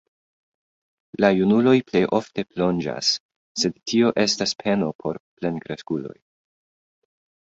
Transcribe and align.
La 1.23 1.29
junuloj 1.39 1.73
pli 1.89 1.99
ofte 2.19 2.43
plonĝas, 2.53 3.09
sed 3.63 3.75
tio 3.91 4.09
estas 4.23 4.55
peno 4.63 4.89
por 5.05 5.21
plenkreskuloj. 5.43 6.15